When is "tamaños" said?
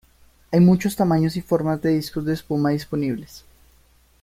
0.95-1.35